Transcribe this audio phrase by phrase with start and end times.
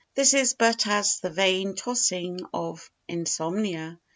[0.15, 3.99] This is but as the vain tossing of insomnia.